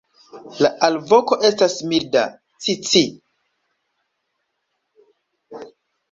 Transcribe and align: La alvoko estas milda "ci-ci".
La 0.65 0.69
alvoko 0.85 1.35
estas 1.49 1.75
milda 1.91 2.23
"ci-ci". 2.67 3.01